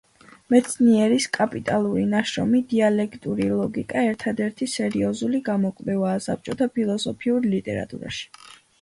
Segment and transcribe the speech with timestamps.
[0.51, 8.31] მეცნიერის კაპიტალური ნაშრომი „დიალექტიკური ლოგიკა“ ერთადერთი სერიოზული გამოკვლევაა საბჭოთა ფილოსოფიურ ლიტერატურაში.